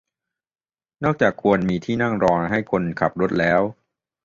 [1.03, 3.61] นอกจากควรมีที่นั่งรอให้คนขับรถแล้ว